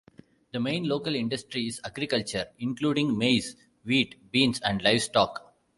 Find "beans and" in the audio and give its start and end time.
4.31-4.81